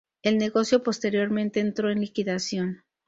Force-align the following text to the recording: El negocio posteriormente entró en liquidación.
El 0.23 0.39
negocio 0.39 0.81
posteriormente 0.81 1.59
entró 1.59 1.91
en 1.91 1.99
liquidación. 2.01 2.81